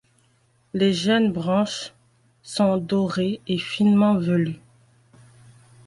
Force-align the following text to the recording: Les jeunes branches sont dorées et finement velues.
Les 0.73 0.93
jeunes 0.95 1.31
branches 1.31 1.93
sont 2.41 2.77
dorées 2.77 3.39
et 3.45 3.59
finement 3.59 4.17
velues. 4.17 4.57